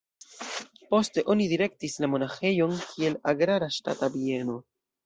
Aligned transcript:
Poste 0.93 1.23
oni 1.35 1.47
direktis 1.53 1.99
la 2.05 2.11
monaĥejon 2.15 2.75
kiel 2.89 3.21
agrara 3.35 3.73
ŝtata 3.79 4.13
bieno. 4.19 4.63